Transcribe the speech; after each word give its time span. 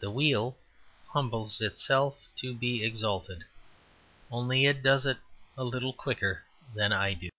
The 0.00 0.10
wheel 0.10 0.58
humbles 1.06 1.62
itself 1.62 2.28
to 2.42 2.52
be 2.54 2.84
exalted; 2.84 3.46
only 4.30 4.66
it 4.66 4.82
does 4.82 5.06
it 5.06 5.16
a 5.56 5.64
little 5.64 5.94
quicker 5.94 6.44
than 6.74 6.92
I 6.92 7.14
do. 7.14 7.30